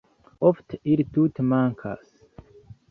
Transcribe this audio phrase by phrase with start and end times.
[0.49, 2.11] Ofte ili tute mankas.